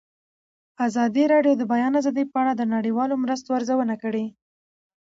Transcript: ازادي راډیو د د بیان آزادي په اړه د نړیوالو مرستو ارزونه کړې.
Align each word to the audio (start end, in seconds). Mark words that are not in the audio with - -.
ازادي 0.87 1.23
راډیو 1.33 1.53
د 1.57 1.59
د 1.61 1.63
بیان 1.73 1.93
آزادي 1.99 2.23
په 2.31 2.37
اړه 2.41 2.53
د 2.55 2.63
نړیوالو 2.75 3.21
مرستو 3.23 3.55
ارزونه 3.57 3.95
کړې. 4.03 4.25